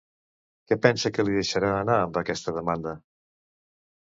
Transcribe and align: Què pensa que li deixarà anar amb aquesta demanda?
Què 0.71 0.77
pensa 0.85 1.11
que 1.17 1.25
li 1.27 1.35
deixarà 1.39 1.69
anar 1.81 1.99
amb 2.07 2.17
aquesta 2.23 2.55
demanda? 2.59 2.95